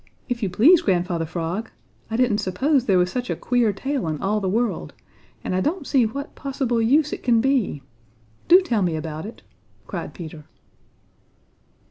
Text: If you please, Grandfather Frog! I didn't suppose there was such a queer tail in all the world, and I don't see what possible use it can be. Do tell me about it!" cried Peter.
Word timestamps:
If 0.27 0.41
you 0.41 0.49
please, 0.49 0.81
Grandfather 0.81 1.27
Frog! 1.27 1.69
I 2.09 2.17
didn't 2.17 2.39
suppose 2.39 2.85
there 2.85 2.97
was 2.97 3.11
such 3.11 3.29
a 3.29 3.35
queer 3.35 3.71
tail 3.71 4.07
in 4.07 4.19
all 4.19 4.41
the 4.41 4.49
world, 4.49 4.95
and 5.43 5.53
I 5.53 5.61
don't 5.61 5.85
see 5.85 6.07
what 6.07 6.33
possible 6.33 6.81
use 6.81 7.13
it 7.13 7.21
can 7.21 7.39
be. 7.39 7.83
Do 8.47 8.61
tell 8.61 8.81
me 8.81 8.95
about 8.95 9.27
it!" 9.27 9.43
cried 9.85 10.15
Peter. 10.15 10.45